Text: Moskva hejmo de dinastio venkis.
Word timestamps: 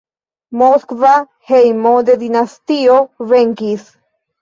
Moskva 0.61 1.11
hejmo 1.53 1.93
de 2.09 2.17
dinastio 2.25 3.01
venkis. 3.35 3.91